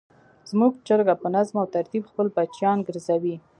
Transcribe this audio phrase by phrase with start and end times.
[0.49, 3.35] زموږ چرګه په نظم او ترتیب خپل بچیان ګرځوي.